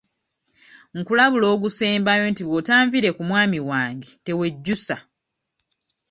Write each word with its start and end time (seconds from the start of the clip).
Nkulabula 0.97 1.45
ogusembayo 1.55 2.23
nti 2.31 2.41
bw'otanviire 2.47 3.09
ku 3.17 3.21
mwami 3.29 3.59
wange 3.69 4.09
tewejjusa. 4.25 4.95